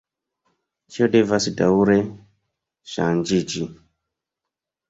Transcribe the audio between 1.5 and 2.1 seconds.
daŭre